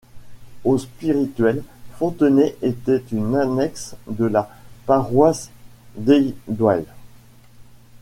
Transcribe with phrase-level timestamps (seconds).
[0.63, 1.61] Au spirituel,
[1.93, 4.49] Fontenay était une annexe de la
[4.87, 5.51] paroisse
[5.95, 6.87] d’Aydoilles.